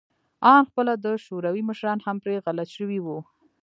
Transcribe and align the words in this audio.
آن 0.53 0.61
خپله 0.69 0.93
د 1.05 1.05
شوروي 1.25 1.61
مشران 1.69 1.99
هم 2.05 2.15
پرې 2.23 2.35
غلط 2.45 2.69
شوي 2.77 2.99
وو 3.01 3.19